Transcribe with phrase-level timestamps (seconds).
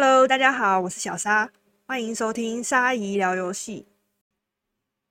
[0.00, 1.50] Hello，大家好，我是小沙，
[1.84, 3.84] 欢迎收听沙姨聊游戏。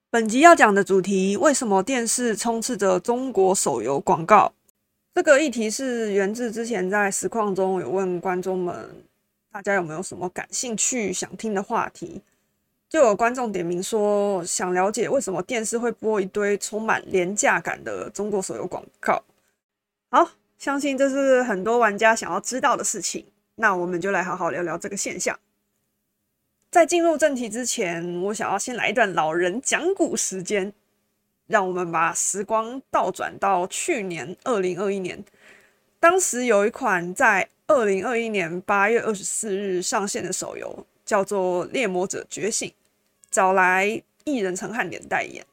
[0.09, 4.53] 本集要讲的主题：为什么电视充斥着中国手游广告？
[5.13, 9.03] 这个议题是源自之前在实况中有问观众们，
[9.51, 12.21] 大家有没有什么感兴趣、想听的话题？
[12.87, 19.21] 就有观众点名说，想了解为什么电视会播一堆充满廉价感的中国手游广告。
[20.09, 23.25] 好，相信这是很多玩家想要知道的事情。
[23.59, 25.37] 那我们就来好好聊聊这个现象。
[26.69, 30.71] 在进入正题之前，我想要先来一段老人讲古时间，
[31.47, 35.23] 让我们把时光倒转到去年二零二一年。
[35.99, 42.69] 当时有一款在二零二一年八月二十四日上线的手游，叫做《猎魔者觉醒》。
[43.31, 45.45] 找来艺人陈汉典代言。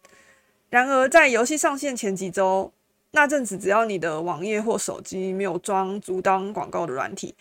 [0.68, 2.72] 然而，在游戏上线前几周，
[3.12, 7.34] 那阵子只要你的网页或手机没有装阻挡广告的软体，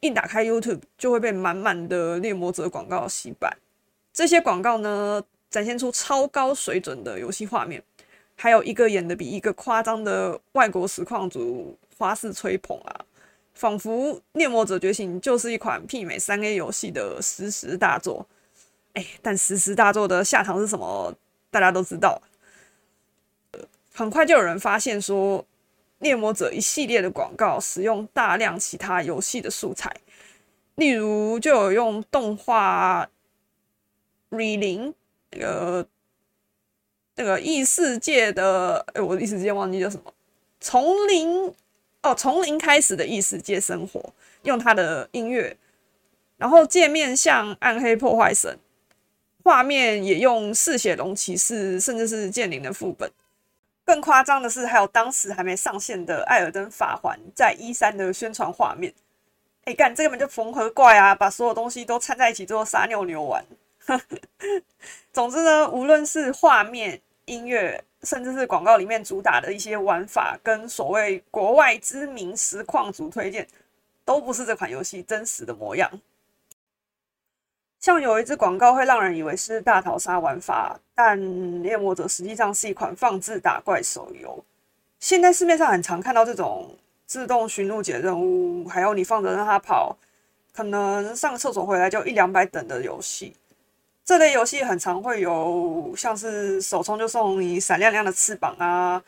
[0.00, 3.56] 一打开 YouTube 就会被满满的猎魔者广告洗版。
[4.12, 7.82] 这些广告呢，展现出超高水准的游戏画面，
[8.36, 13.04] 还有一个演的比一个夸张的外国实况组花式吹捧啊，
[13.54, 18.26] 仿佛《猎魔者觉醒》就是一款媲美三 A 游戏的实时大作。
[18.94, 21.14] 哎，但实时大作的下场是什么？
[21.50, 22.20] 大家都知道。
[23.94, 25.40] 很快就有人发现说，
[25.98, 29.94] 《猎魔者》一系列的广告使用大量其他游戏的素材，
[30.76, 33.04] 例如就有用动画
[34.28, 34.88] 《瑞林》
[35.32, 35.88] 那个
[37.16, 40.14] 那个异世界的，哎，我一时间忘记叫什么，
[40.60, 41.54] 从零
[42.02, 45.56] 哦，从零开始的异世界生活，用它的音乐，
[46.36, 48.52] 然后界面像《暗黑破坏神》。
[49.44, 53.10] 画面也用嗜血龙骑士，甚至是剑灵的副本。
[53.88, 58.92] 更夸张的是，还有当时还没上线的《艾尔登法环》在一三的宣传画面。
[59.64, 61.14] 哎，干，这根本就缝合怪啊！
[61.14, 63.42] 把所有东西都掺在一起做撒尿牛丸。
[65.10, 73.48] 总之呢，无论是画面、音乐，甚至是广告里面主打的一些玩法，跟所谓国外知名实况组推荐，
[74.04, 75.90] 都不是这款游戏真实的模样。
[77.80, 81.18] 像有一支广告会让人以为是大逃杀玩法，但
[81.62, 84.44] 《猎魔者》实际上是一款放置打怪手游。
[84.98, 86.74] 现在市面上很常看到这种
[87.06, 89.96] 自动寻路解任务，还有你放着让它跑，
[90.52, 93.34] 可能上个厕所回来就一两百等的游戏。
[94.04, 99.00] 这类游戏很常会有像是手冲就送你闪亮亮的翅膀啊，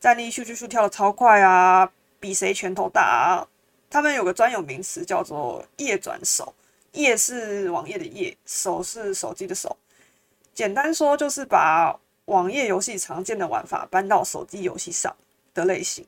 [0.00, 1.88] 站立咻咻咻跳的超快啊，
[2.18, 3.46] 比谁拳头大啊。
[3.88, 6.52] 他们有个专有名词叫做夜转手。
[7.02, 9.76] 页是网页的页，手是手机的手。
[10.52, 15.14] 简单说，就是把网页游戏常见的玩法搬到手机游戏上
[15.54, 16.06] 的类型。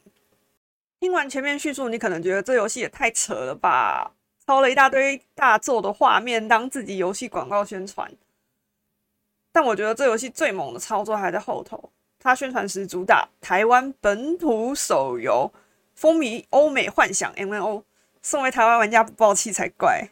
[1.00, 4.12] 听完前面叙述，你可能觉得这游戏也太扯了吧？
[4.46, 8.10] 抄了一大堆大作的画面当自己游戏广告宣传。
[9.52, 11.90] 但我觉得这游戏最猛的操作还在后头。
[12.18, 15.52] 它宣传时主打台湾本土手游，
[15.94, 17.84] 风靡欧美幻想 MNO，
[18.22, 20.08] 送为台湾玩家不爆气才怪。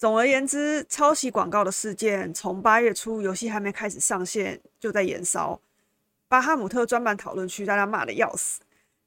[0.00, 5.60] 总而言之，抄袭广告的事件从八月初游戏还没开始上线就在延烧。
[6.26, 8.62] 巴哈姆特专版讨论区大家骂的要死，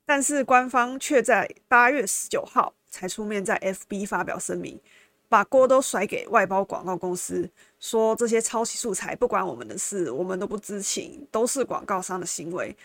[0.05, 4.79] 但是官方却在八月十九号才出面在 FB 发表声明，
[5.27, 7.49] 把锅都甩给外包广告公司，
[7.79, 12.77] 说这些抄袭素材不关我们的事，我们都不知情，都是广告商的行为。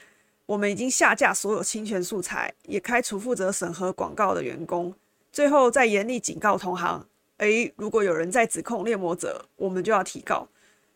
[0.47, 4.95] 我们已经下架所有侵权素材，也开除负责审核广告的员工，
[5.31, 7.07] 最后再严厉警告同行。
[7.39, 10.49] 诶，如果有人在指控猎魔者，我们就要提告。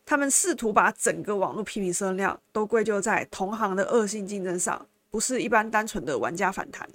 [0.05, 6.89] 他们试图把整个网络批评声量都归咎在同行的恶性竞争上，不是一般单纯的玩家反弹。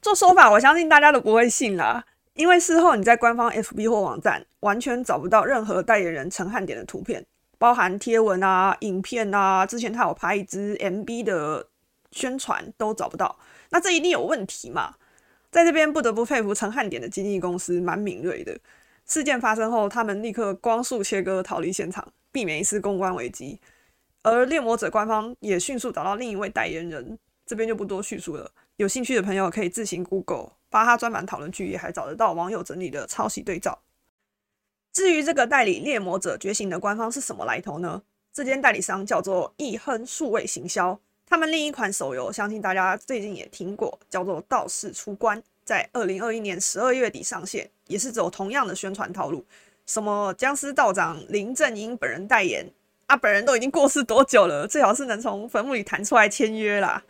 [0.00, 2.04] 这说法，我相信大家都不会信啦，
[2.34, 7.26] 因为事后你在官方 FB 或网站完全找不到任何代言人陈汉典的图片，
[7.58, 11.66] 包含贴文啊、影片啊，之前他有拍一支 MB 的
[12.12, 13.36] 宣传都找不到，
[13.70, 14.94] 那这一定有问题嘛？
[15.56, 18.54] 在这边不得不佩服陈汉典的经纪公司，蛮敏锐的。
[19.06, 23.58] 事件发生后，他们立刻光速切割逃离现场，避免一次公关危机。
[24.22, 28.50] 而猎魔者官方也迅速找到另一位代言人，这边就不多叙述了。
[28.76, 33.80] 有兴趣的朋友可以自行 Google，巴哈专版讨论区也还找得到网友整理的抄袭对照。
[34.92, 38.02] 至于这个代理猎魔者觉醒的官方是什么来头呢？
[38.30, 41.00] 这间代理商叫做易亨数位行销。
[41.28, 49.44] 他们另一款手游，相信大家最近也听过，叫做《道士出关》，在二零二一年十二月底上线，也是走同样的宣传套路，
[49.86, 52.64] 什么僵尸道长林正英本人代言，
[53.06, 57.02] 啊，本人都已经过世多久了，最好是能从坟墓里弹出来签约啦。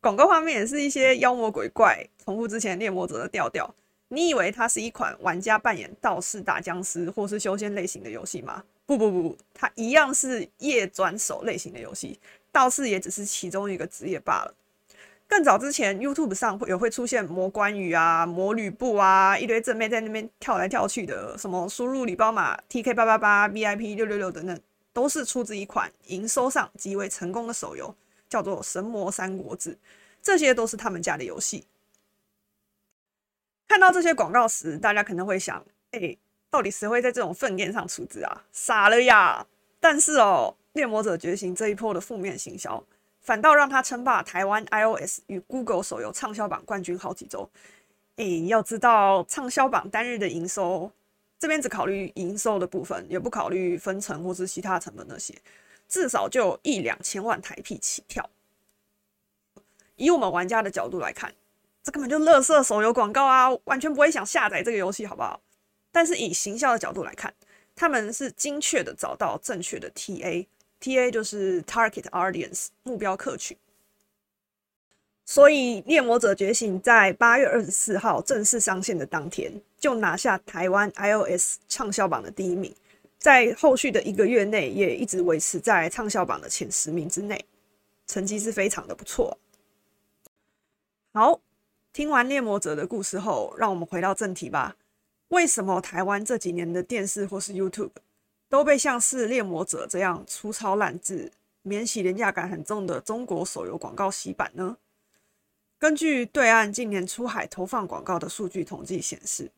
[0.00, 3.74] 广告画面也是一些妖魔鬼怪，重复之前猎魔者的调调，
[4.08, 8.62] 你以为它是一款玩家扮演道士打僵尸或是修仙类型的游戏吗？
[8.86, 12.18] 不不不，它一样是夜转手类型的游戏，
[12.52, 14.54] 道士也只是其中一个职业罢了。
[15.28, 24.60] 更早之前，YouTube 上会也会出现魔关羽啊、魔吕布啊，一堆正妹在那边跳来跳去的，什么输入礼包码 TK 八八八 VIP 六六六等等，
[24.92, 27.94] 都是出自一款营收上极为成功的手游，
[28.28, 29.72] 叫做《神魔三国志》，
[30.20, 31.64] 这些都是他们家的游戏。
[33.68, 36.16] 看到这些广告时，大家可能会想：哎，
[36.50, 38.42] 到底谁会在这种粪便上出资啊？
[38.50, 39.46] 傻了呀！
[39.78, 42.84] 但是哦，《猎魔者觉醒》这一波的负面行销，
[43.20, 47.48] 反倒让他称霸台湾 iOS 与 Google 手游畅销榜冠军好几周。
[48.16, 50.90] 哎，要知道畅销榜单日的营收，
[51.38, 55.34] 这边只考虑营收的部分，也不考虑分成或是其他成本那些，
[55.88, 58.28] 至少就一两千万台币起跳。
[59.96, 61.34] 以我们玩家的角度来看。
[61.82, 65.40] 这根本就乐色手游广告啊，完全不会想下载这个游戏，好不好？
[65.90, 67.32] 但是以行销的角度来看，
[67.74, 70.46] 他们是精确的找到正确的 TA
[70.80, 73.56] T A 就是 Target Audience 目标客群。
[75.24, 82.74] 所以《猎魔者觉醒》在八月二十四号正式上线的当天，就拿下台湾 iOS 畅销榜的第一名，
[83.18, 87.44] 在后续的一个月内也一直维持在畅销榜的前十名之内，
[88.08, 89.38] 成绩是非常的不错。
[91.12, 91.40] 好。
[91.92, 94.76] 听完猎魔者的故事后，让我们回到正题吧。
[95.30, 97.90] 为什么台湾这几年的电视或是 YouTube
[98.50, 101.32] 都被像是猎魔者这样粗糙烂字、
[101.62, 104.76] 免洗廉价感很重的中国手游广告洗版呢？
[105.78, 109.50] 根据对岸近年出海投放广告的数据统计显示，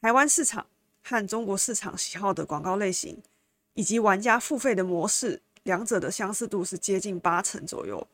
[0.00, 0.66] 台湾市场
[1.04, 3.22] 和中国市场喜好的广告类型
[3.74, 8.08] 以及玩家付费的模式，两者的相似度是接近八成左右。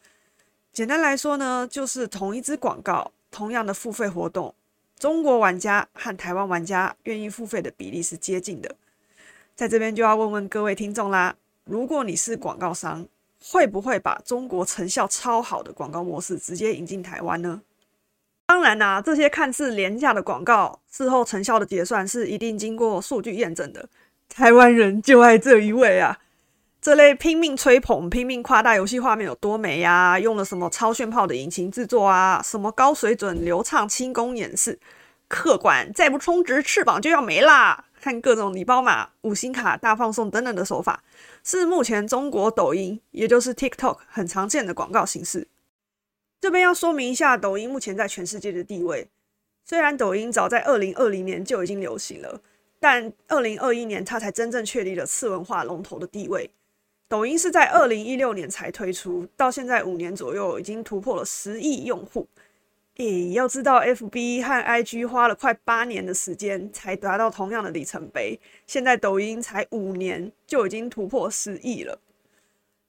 [0.72, 3.12] 简单来说呢，就是同一支广告。
[3.30, 4.54] 同样的付费活动，
[4.98, 8.74] 中国玩家和台湾玩家愿意付费的比例是接近的。
[9.58, 11.34] 在这边就要问问各位听众啦：
[11.64, 13.04] 如果你是广告商，
[13.42, 17.60] 会不会把中国成效超好的广告模式直接引进台湾呢？
[18.46, 23.88] 当然啦，这些看似廉价的广告，事后成效的结算是一定经过数据验证的。
[24.28, 26.20] 台湾人就爱这一位啊！
[26.80, 30.20] 这类拼命吹捧、拼命夸大游戏画面有多美呀？
[30.20, 32.40] 用了什么超炫炮的引擎制作啊？
[32.44, 34.78] 什么高水准、流畅、轻功演示？
[35.26, 37.86] 客官再不充值，翅膀就要没啦！
[38.08, 41.04] 看各种礼包码、五星卡大放送等等的手法，
[41.44, 45.46] 是目前中国抖音，也就是 TikTok 很常见的广告形式。
[46.40, 49.08] 这边要说明一下，抖音目前在全世界的地位。
[49.66, 52.40] 虽然抖音早在二零二零年就已经流行了，
[52.80, 56.50] 但二零二一年它才真正确立了次文化龙头的地位。
[57.08, 62.26] 抖音是在二零一六年才推出，到现在五年左右，已经突破了十亿用户。
[62.98, 72.00] 诶，要知道，FB 和 IG 花了快八年的时间才达到同样的里程碑，现在抖音才五年就已经突破十亿了。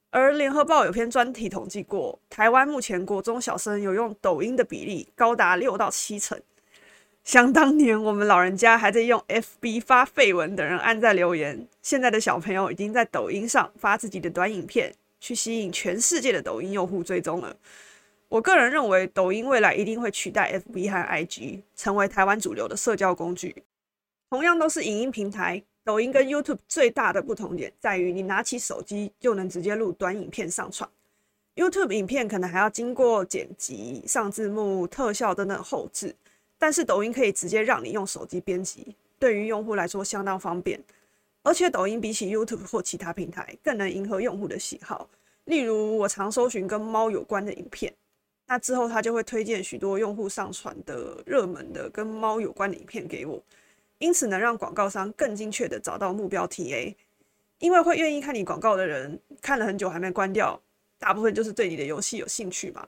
[0.09, 6.41] 而联合报有篇专题统计过，台湾目前国中小生有用抖音的比例高达六到七成。
[7.23, 17.55] 想当年，我们老人家还在用 FB 发绯闻等人按在留言，现在的小朋友已经在抖音上发自己的短影片，去吸引全世界的抖音用户追踪了。
[18.29, 23.63] 我个人认为，抖音未来一定会取代 FB 和 IG，成为台湾主流的社交工具。
[24.29, 30.87] 同样都是影音平台，抖音跟 YouTube 最大的不同点在于，你拿起手机就能直接录短影片上传
[31.55, 36.15] ，YouTube 影片可能还要经过剪辑、上字幕、特效等等后置。
[36.59, 40.79] 但是抖音可以直接让你用手机编辑，对于用户来说相当方便。
[41.41, 45.09] 而且抖音比起 YouTube 或其他平台更能迎合用户的喜好。
[45.45, 47.91] 例如，我常搜寻跟猫有关的影片，
[48.49, 53.39] 那之后他就会推荐许多用户上传的热门的跟猫有关的影片给我，
[53.99, 56.95] 因此能让广告商更精确的找到目标 TA。
[57.59, 60.59] 因为会愿意看你广告的人，看了很久还没关掉，
[60.97, 62.87] 大部分就是对你的游戏有兴趣嘛。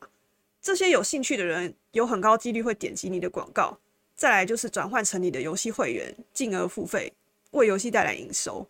[0.62, 3.78] 这些有兴趣的人有很高几率会点击你的广告，
[4.16, 7.14] 再来就是转换成你的游戏会员，进而付费，
[7.52, 8.66] 为游戏带来营收。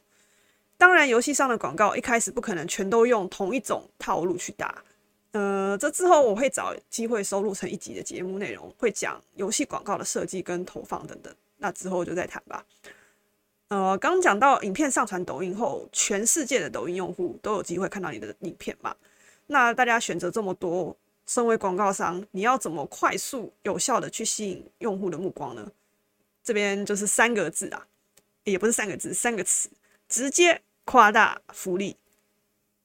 [0.78, 4.84] 当然，游戏上的广告一开始不可能全都用同一种套路去打，
[5.32, 11.34] 呃，这之后我会找机会收录成一集的节目内容，会讲游戏广告的设计跟投放等等。
[11.58, 12.66] 那之后就再谈吧。
[13.70, 18.94] 呃，刚讲到影片上传抖音后，全世界的抖音用户都有机会看到你的影片嘛？
[19.48, 20.96] 那大家选择这么多。
[21.28, 25.72] 身为广告商，你要怎么快速有效的去吸引用户的目光呢？
[26.44, 27.88] 这边就是三个字啊，
[28.44, 29.70] 也不是三个字，三个词，
[30.10, 31.96] 直接夸大福利。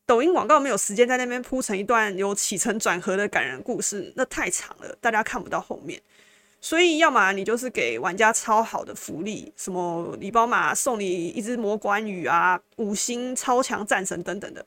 [0.07, 6.01] 抖音广告没有时间在那边铺成一段有起承转合的感人故事，那太长了，大家看不到后面。
[6.61, 14.63] 所以要么你就是给玩家超好的福利，什么礼包码送你一只魔关羽啊，五星超强战神等等的；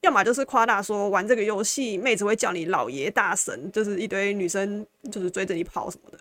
[0.00, 6.18] 要么就是夸大说玩这个游戏妹子会叫你老爷大神，就是一堆女生就是追着你跑什么的。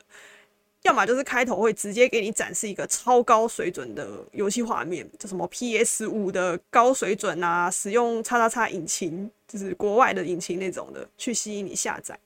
[0.83, 12.17] 要么就是开头会直接给你展示一个超高水准的游戏画面，就什么 PS 五的高水准啊，使用叉叉叉引擎，就是国外的引擎那种的，去吸引你下载。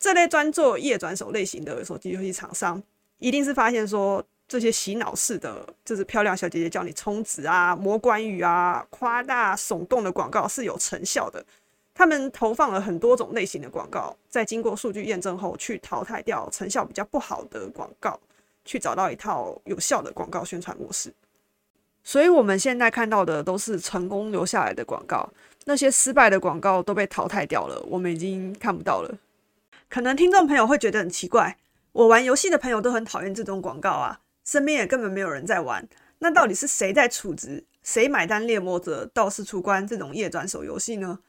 [0.00, 2.82] 这类专做夜转手类型的手机游戏厂商，
[3.18, 11.42] 一定是发现说这些洗脑式的，就是漂亮小姐姐叫你充值啊、魔关羽啊、夸大耸动的广告是有成效的。
[11.94, 18.18] 他们投放了很多种类型的广告，在经过数据验证后，去淘汰掉成效比较不好的广告，
[18.64, 21.14] 去找到一套有效的广告宣传模式。
[22.02, 25.32] 所以，我们现在看到的都是成功留下来的广告，
[25.66, 29.16] 那些失败的广告都被淘汰掉了，我们已经看不到了。
[29.88, 31.56] 可能听众朋友会觉得很奇怪，
[31.92, 38.44] 我玩游戏的朋友都很讨厌这种广告啊，身边也根本没有人在玩，那到底是谁在储值，谁买单？
[38.44, 41.20] 猎魔者、道士出关这种夜转手游戏呢？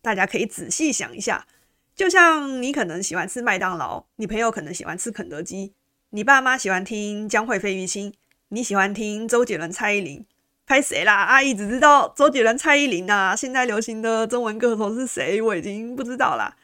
[0.00, 1.46] 大家可以仔细想一下，
[1.94, 5.72] 就像你可能喜欢吃麦当劳，你朋友可能喜欢吃肯德基，
[6.10, 8.14] 你爸妈喜欢听江惠、费玉清，
[8.48, 10.24] 你喜欢听周杰伦、蔡依林，
[10.64, 11.24] 拍谁啦？
[11.24, 15.42] 阿姨只知道周杰伦、蔡依林啊，现在流行的中文歌手是谁？
[15.42, 16.56] 我已经不知道啦。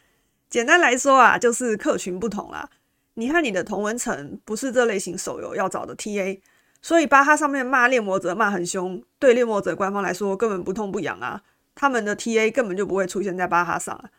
[0.49, 2.71] 简单来说啊，就是客群不同啦。
[3.15, 6.41] 你和你的同文层不是这类型手游要找的 TA，
[6.81, 11.43] 所以巴哈上面骂猎魔者骂很凶，对猎魔者官方来说根本不痛不痒啊。
[11.75, 14.11] 他们的 TA 根本就不会出现在巴哈上，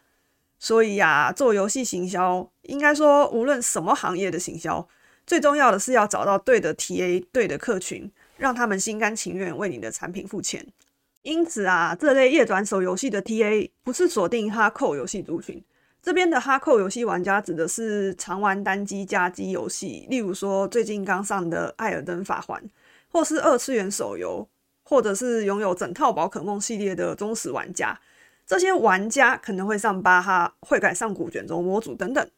[0.60, 4.88] 所以呀，做游戏行销，应该说无论什么行业的行销，
[5.26, 10.66] 最重要的是要找到对的 TA、对的客群，让他们心甘情愿为你的产品付钱。
[11.22, 15.64] 因此啊，这类夜转手游戏的 TA 不是锁定哈扣游戏族群，
[16.02, 22.62] 这边的哈扣游戏玩家指的是常玩单机加机游戏，例如说最近刚上的《艾尔登法环》，
[23.12, 24.48] 或是二次元手游。
[24.88, 28.00] 或者是拥有整套宝可梦系列的忠实玩家，
[28.46, 32.30] 这些玩家可能会上巴哈，会改上古卷轴模组等等。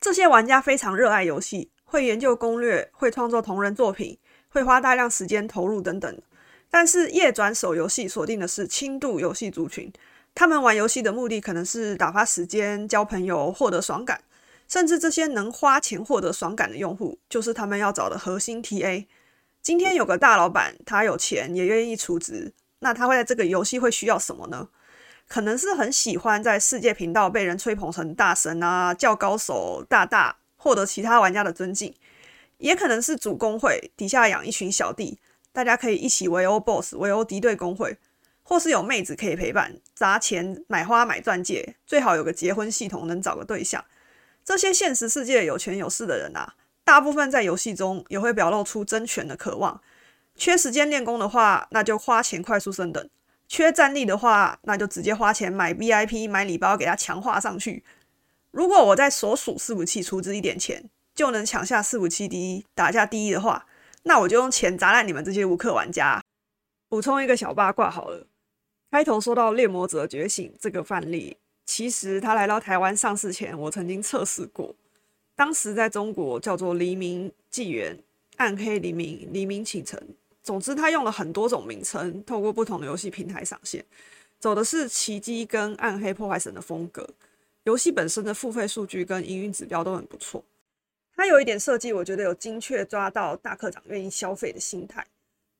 [0.00, 4.16] 这些玩家非常热爱游戏，会研究攻略，会创作同人作品，
[4.50, 6.22] 会花大量时间投入等等。
[6.70, 9.92] 但是夜转手游戏锁定的是轻度游戏族群，
[10.32, 14.20] 他们玩游戏的目的可能是打发时间、交朋友、获得爽感，
[14.68, 19.06] 甚至这些能花钱获得爽感的用户，就是他们要找的核心 TA。
[19.64, 24.68] 今天有个大老板，他有钱也愿意出资，那他会在这个游戏会需要什么呢？
[25.26, 31.94] 可能是很喜欢在世界频道被人吹捧成大神啊，叫高手大大，获得其他玩家的尊敬；
[32.58, 35.18] 也可能是主公会底下养一群小弟，
[35.50, 37.96] 大家可以一起围殴 BOSS，围殴敌对公会，
[38.42, 43.82] 或是有妹子可以陪伴，砸钱买花买钻戒，最好有个结婚系统，能找个对象。
[44.44, 46.52] 这些现实世界有权有势的人啊。
[46.84, 49.80] 大部分在游戏中也会表露出争权的渴望。
[50.36, 53.06] 缺时间练功的话，那就花钱快速升等；
[53.48, 57.84] 缺战力的话，那就直接花钱买 VIP、买礼包给他强化上去。
[58.50, 63.66] 如果我在所属四五七出资一点钱，就能抢下四五七第一、打架第一的话，
[64.02, 66.20] 那我就用钱砸烂你们这些无氪玩家。
[66.88, 68.26] 补充一个小八卦好了，
[68.90, 74.74] 开头说到猎魔者觉醒这个范例，其实他来到台湾上市前，我曾经测试过。
[75.36, 77.96] 当时在中国叫做《黎明纪元》
[78.36, 79.98] 《暗黑黎明》《黎明启程》，
[80.42, 83.84] 总之他用了很多种名称，透过不同的游戏平台上线，
[84.38, 87.08] 走的是奇迹跟暗黑破坏神的风格。
[87.64, 90.44] 游戏本身的付费数据跟营运指标都很不错。
[91.16, 95.06] 它有一点设计，我觉得有精确抓到大课长愿意消费的心态，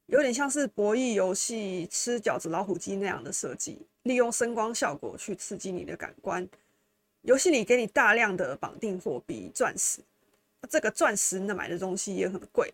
[0.06, 6.46] 有点像是博弈游戏吃饺子老虎机那样的设计，利用声光效果去刺激你的感官。
[7.24, 10.00] 游戏里给你大量的绑定货币钻石，
[10.68, 12.70] 这个钻石能买的东西也很贵。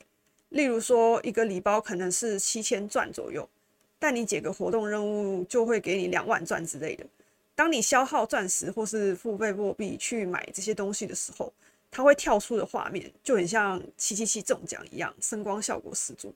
[0.49, 3.49] 例如说，一个礼包可能是七千钻左右，
[3.97, 7.07] 但你解个活动任务就会给你两万钻之类的。
[7.54, 11.52] 当你消耗钻石或是付费货币去买这些东西的时候，
[11.88, 16.35] 它会跳出的画面就很像七七七中奖一样，声光效果十足。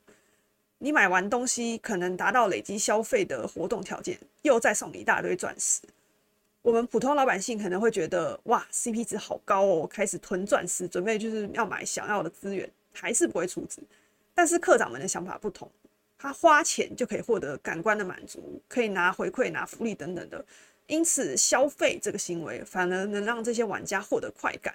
[0.78, 5.80] 你买完东西可能达到累积消费的活动条件，又再送你一大堆钻石。
[6.64, 13.82] 我们普通老百姓可能会觉得哇，CP 值好高哦，开始囤钻石，准备就是要买想要的资源，还是不会出资。
[14.34, 15.70] 但是课长们的想法不同，
[16.16, 20.42] 他花钱就可以获得感官的满足，可以拿回馈、拿福利等等的，
[20.86, 24.74] 因此消费这个行为反而能让这些玩家获得快感，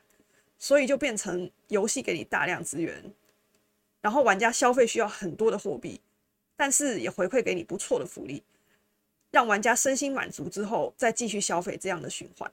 [0.60, 3.04] 所以就变成游戏给你大量资源，
[4.00, 6.00] 然后玩家消费需要很多的货币，
[6.56, 8.44] 但是也回馈给你不错的福利。
[9.32, 12.52] 让玩家身心满足之后，再继续消费这样的循环。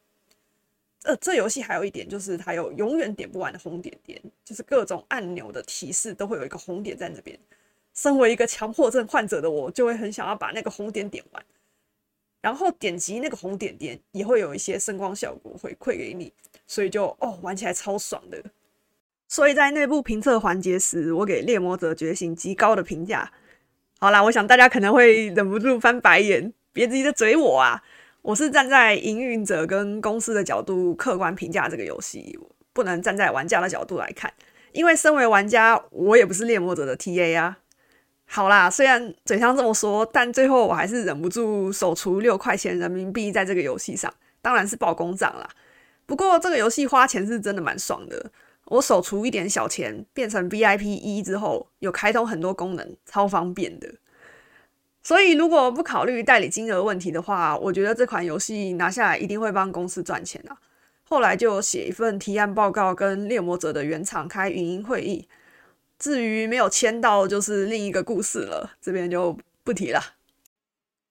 [1.04, 7.38] 呃，这游戏还有一点就是它有永远点不完的红点点，就是各种按钮的提示都会有一个红点在那边。
[7.94, 11.44] 身为一个强迫症患者的我，就会很想要把那个红点点完。
[12.42, 16.32] 然后点击那个红点点，也会有一些声光效果回馈给你，
[16.66, 18.42] 所以就哦，玩起来超爽的。
[19.28, 23.32] 所以在内部评测环节时，我给《猎魔者觉醒》极高的评价。
[23.98, 27.82] 好啦，我想大家可能会忍不住翻白眼，别急着嘴我啊！
[28.20, 32.38] 我是站在营运者跟公司的角度客观评价这个游戏，
[32.74, 34.30] 不能站在玩家的角度来看，
[34.72, 37.56] 因为身为玩家，我也不是猎魔者的 TA 啊。
[38.26, 45.48] 好啦，虽然嘴上这么说，但最后我还是忍不住手出六块钱人民币在这个游戏上，当然是报公账啦。
[46.04, 48.30] 不过这个游戏花钱是真的蛮爽的，
[48.66, 53.94] 我手出一点小钱变成 VIP 一之后，有开通很多功能，超方便的。
[55.06, 60.58] 所以如果不考虑代理金额问题的话，我觉得这款游戏拿下来一定会帮公司赚钱啊。
[61.04, 65.28] 后来就写一份提案报告，跟猎魔者的原厂开语音会议。
[65.96, 70.02] 至于没有签到，就是另一个故事了，这边就不提了。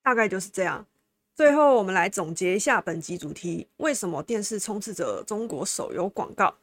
[0.03, 0.85] 大概就是这样。
[1.33, 6.55] 最后，我们来总结一下本集主题：为什么电视充斥着中国手游广告？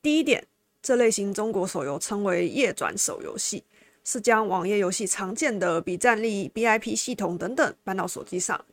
[0.00, 0.46] 第一点，
[0.80, 3.64] 这类型中国手游称为页转手游戏，
[4.04, 8.64] 是将网页游戏常见的比战力、BIP 系统等等搬到手机上。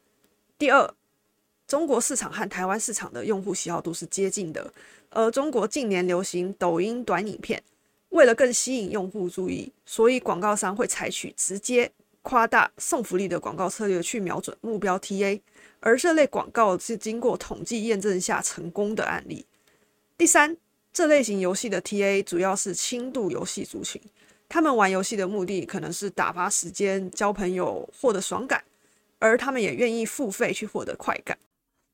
[0.57, 0.93] 第二，
[1.65, 4.73] 中国市场和台湾市场的用户喜好度是接近的，
[5.09, 7.63] 而中国近年流行抖音短影片。
[8.09, 11.89] 为了更吸引用户注意，所以广告商会采取直接
[12.21, 15.39] 夸大送福利的广告策略去瞄准目标 TA，
[15.79, 19.45] 而这类广告是经过统计验证下成功的案例。
[20.17, 20.57] 第三，
[20.91, 24.01] 这类型游戏的 TA 主要是轻度游戏族群，
[24.51, 28.61] 他们玩游戏的目的可能是打发时间、交朋友、获得爽感，
[29.17, 31.37] 而他们也愿意付费去获得快感。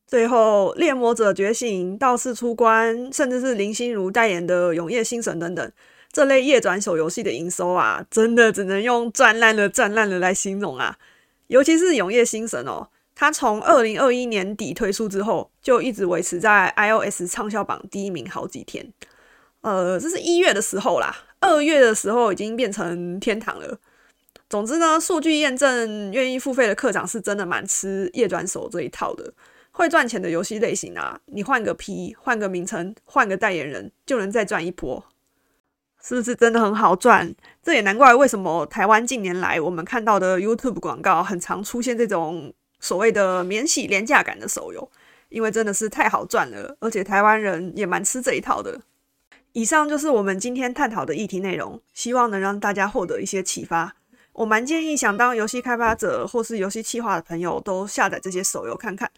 [0.08, 5.72] 最后，猎魔者觉醒、道士出关，甚至是林心如代言的永夜星神等等。
[6.12, 10.98] 这类夜转手游戏的营收啊，真的只能用赚烂了、赚烂了来形容啊！
[11.46, 18.92] 尤其是《永夜星神》哦，它从二零二一年底推出之后，就一直维持在 iOS 畅销榜第一名好几天。
[19.62, 23.80] 呃，这是一月的时候啦，二月的时候已经变成天堂了。
[24.50, 29.34] 总之呢，数据验证，愿意付费的课长是真的蛮吃夜转手这一套的。
[29.72, 35.04] 会赚钱的游戏类型啊，你换个皮换个名称，换个代言人，就能再赚一波。
[36.02, 37.36] 是不是真的很好赚？
[37.62, 44.90] 这也难怪为什么台湾近年来我们看到的 YouTube 广告很常出现这种所谓的免洗廉价感的手游，
[45.30, 48.80] 因为真的是太好赚了，而且台湾人也蛮吃这一套的。
[49.58, 53.96] 以上就是我们今天探讨的议题内容，希望能让大家获得一些启发。
[54.34, 59.10] 我蛮建议想当游戏开发者或是游戏企划的朋友都下载这些手游看看，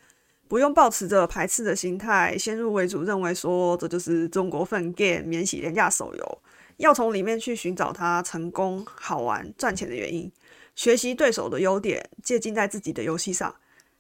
[0.47, 6.41] 不用抱持着排斥的心态，先入为主认为说这就是中国份 game 免洗廉价手游。
[6.78, 10.32] 要从里面去寻找它成功、好玩、赚钱的原因，
[10.73, 13.54] 学习对手的优点，借鉴在自己的游戏上。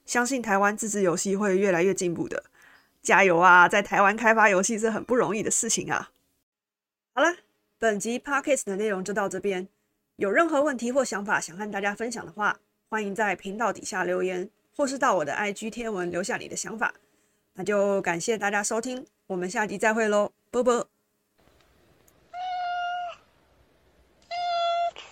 [0.05, 2.45] 相信台湾自制游戏会越来越进步的，
[3.03, 3.67] 加油啊！
[3.67, 6.11] 在台湾开发游戏是很不容易的事情啊。
[7.19, 7.35] 好了，
[7.77, 9.67] 本集 podcast 的内容就到这边。
[10.15, 16.93] 有任何问题或想法想和大家分享的话，欢迎在频道底下留言，或是到我的 IG 贴文留下你的想法。
[17.55, 20.87] 那就感谢大家收听，我们下集再会喽，啵啵。